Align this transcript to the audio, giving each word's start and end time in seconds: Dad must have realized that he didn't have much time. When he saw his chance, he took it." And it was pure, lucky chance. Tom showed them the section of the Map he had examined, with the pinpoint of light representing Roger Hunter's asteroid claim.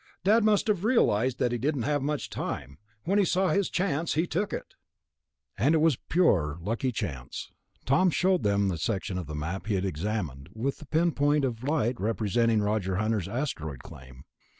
Dad 0.23 0.43
must 0.43 0.65
have 0.65 0.83
realized 0.83 1.37
that 1.37 1.51
he 1.51 1.59
didn't 1.59 1.83
have 1.83 2.01
much 2.01 2.31
time. 2.31 2.79
When 3.03 3.19
he 3.19 3.23
saw 3.23 3.49
his 3.49 3.69
chance, 3.69 4.15
he 4.15 4.25
took 4.25 4.51
it." 4.51 4.73
And 5.59 5.75
it 5.75 5.77
was 5.77 5.95
pure, 6.09 6.57
lucky 6.59 6.91
chance. 6.91 7.51
Tom 7.85 8.09
showed 8.09 8.41
them 8.41 8.67
the 8.69 8.79
section 8.79 9.19
of 9.19 9.27
the 9.27 9.35
Map 9.35 9.67
he 9.67 9.75
had 9.75 9.85
examined, 9.85 10.49
with 10.53 10.79
the 10.79 10.87
pinpoint 10.87 11.45
of 11.45 11.63
light 11.63 12.01
representing 12.01 12.63
Roger 12.63 12.95
Hunter's 12.95 13.27
asteroid 13.27 13.81
claim. 13.83 14.23